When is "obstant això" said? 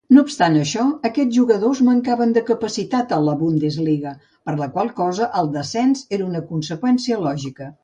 0.27-0.85